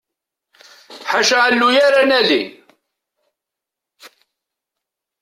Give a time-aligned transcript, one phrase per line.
[1.09, 2.41] Ḥaca alluy ara nali.